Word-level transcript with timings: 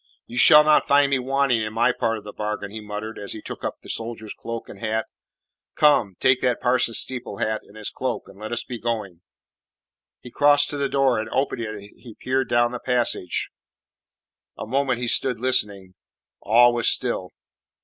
"You 0.25 0.35
shall 0.35 0.63
not 0.63 0.87
find 0.87 1.11
me 1.11 1.19
wanting 1.19 1.61
in 1.61 1.73
my 1.73 1.91
part 1.91 2.17
of 2.17 2.23
the 2.23 2.33
bargain," 2.33 2.71
he 2.71 2.81
muttered, 2.81 3.19
as 3.19 3.33
he 3.33 3.41
took 3.43 3.63
up 3.63 3.77
the 3.83 3.87
soldier's 3.87 4.33
cloak 4.33 4.67
and 4.67 4.79
hat. 4.79 5.05
"Come, 5.75 6.15
take 6.19 6.41
that 6.41 6.59
parson's 6.59 6.97
steeple 6.97 7.37
hat 7.37 7.61
and 7.65 7.77
his 7.77 7.91
cloak, 7.91 8.23
and 8.27 8.39
let 8.39 8.51
us 8.51 8.63
be 8.63 8.79
going." 8.79 9.21
He 10.19 10.31
crossed 10.31 10.71
to 10.71 10.77
the 10.77 10.89
door, 10.89 11.19
and 11.19 11.29
opening 11.29 11.65
it 11.93 12.01
he 12.01 12.15
peered 12.15 12.49
down 12.49 12.71
the 12.71 12.79
passage. 12.79 13.51
A 14.57 14.65
moment 14.65 14.97
he 14.97 15.07
stood 15.07 15.39
listening. 15.39 15.93
All 16.41 16.73
was 16.73 16.89
still. 16.89 17.29